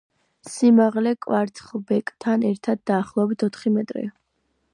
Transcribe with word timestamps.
სიმაღლე 0.51 1.11
კვარცხლბეკთან 1.25 2.49
ერთად 2.53 2.83
დაახლოებით 2.93 3.47
ოთხი 3.51 3.75
მეტრია. 3.77 4.17